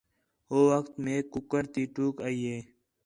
[0.49, 2.57] ہو وخت میک کُکڑ تی ٹوک ای ہے